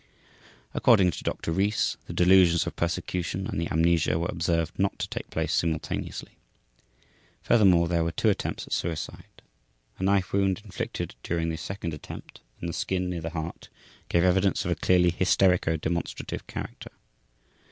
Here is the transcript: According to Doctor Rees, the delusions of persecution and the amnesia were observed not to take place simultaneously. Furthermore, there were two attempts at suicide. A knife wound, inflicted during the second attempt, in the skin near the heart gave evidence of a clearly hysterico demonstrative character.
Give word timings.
According 0.73 1.11
to 1.11 1.23
Doctor 1.23 1.51
Rees, 1.51 1.95
the 2.07 2.13
delusions 2.13 2.65
of 2.65 2.75
persecution 2.75 3.45
and 3.45 3.61
the 3.61 3.71
amnesia 3.71 4.17
were 4.17 4.29
observed 4.31 4.79
not 4.79 4.97
to 4.97 5.07
take 5.07 5.29
place 5.29 5.53
simultaneously. 5.53 6.39
Furthermore, 7.43 7.87
there 7.87 8.03
were 8.03 8.11
two 8.11 8.29
attempts 8.29 8.65
at 8.65 8.73
suicide. 8.73 9.43
A 9.99 10.03
knife 10.03 10.33
wound, 10.33 10.59
inflicted 10.65 11.13
during 11.21 11.49
the 11.49 11.55
second 11.57 11.93
attempt, 11.93 12.41
in 12.59 12.65
the 12.65 12.73
skin 12.73 13.11
near 13.11 13.21
the 13.21 13.29
heart 13.29 13.69
gave 14.09 14.23
evidence 14.23 14.65
of 14.65 14.71
a 14.71 14.75
clearly 14.75 15.11
hysterico 15.11 15.79
demonstrative 15.79 16.47
character. 16.47 16.89